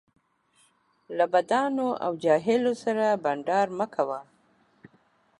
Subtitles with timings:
[1.17, 4.19] له بدانو او جاهلو سره بنډار مه کوه